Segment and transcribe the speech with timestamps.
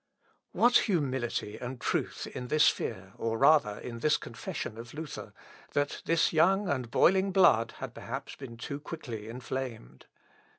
[0.51, 5.31] What humility and truth in this fear, or rather in this confession of Luther,
[5.73, 10.07] that his young and boiling blood had perhaps been too quickly inflamed!